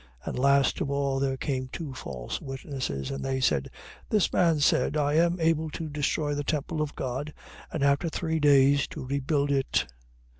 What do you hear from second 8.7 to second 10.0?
to rebuild it.